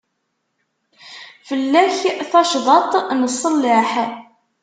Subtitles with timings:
[1.47, 1.95] Fell-ak
[2.31, 3.91] tacḍat n ṣṣellaḥ.